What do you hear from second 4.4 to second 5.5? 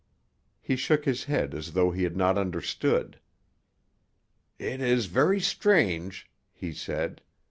"It is very